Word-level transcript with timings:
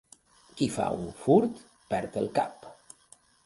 Qui 0.61 0.69
fa 0.77 0.87
un 1.01 1.11
furt 1.25 1.61
perd 1.95 2.21
el 2.23 2.29
cap. 2.41 2.67